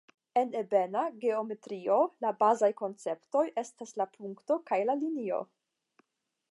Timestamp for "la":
2.25-2.31, 4.03-4.11, 4.91-4.99